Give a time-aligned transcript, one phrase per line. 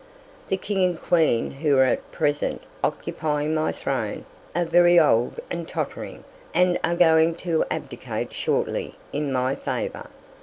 [0.47, 5.67] The king and queen who are at present occupying my throne are very old and
[5.67, 6.23] tottering,
[6.55, 10.05] and are going to abdicate shortly in my favor.